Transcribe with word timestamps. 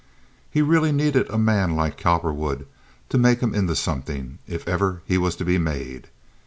He 0.49 0.63
really 0.63 0.91
needed 0.91 1.29
a 1.29 1.37
man 1.37 1.75
like 1.75 1.95
Cowperwood 1.95 2.65
to 3.09 3.19
make 3.19 3.39
him 3.41 3.53
into 3.53 3.75
something, 3.75 4.39
if 4.47 4.67
ever 4.67 5.03
he 5.05 5.19
was 5.19 5.35
to 5.35 5.45
be 5.45 5.59
made. 5.59 6.07